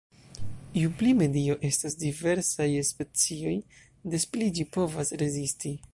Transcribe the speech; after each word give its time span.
Ju 0.83 0.87
pli 1.01 1.11
medio 1.17 1.57
estas 1.69 1.97
diversa 2.05 2.67
je 2.71 2.81
specioj, 2.89 3.53
des 4.15 4.29
pli 4.33 4.49
ĝi 4.57 4.67
povas 4.79 5.17
rezisti. 5.25 5.79